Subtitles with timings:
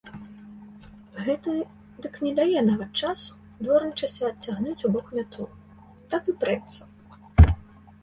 [1.27, 1.53] Гэты
[2.05, 5.47] дык не дае нават часу дворнічысе адцягнуць убок мятлу,
[6.15, 6.81] так і прэцца.